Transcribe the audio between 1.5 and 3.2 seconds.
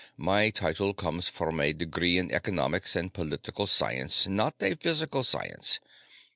a degree in economics and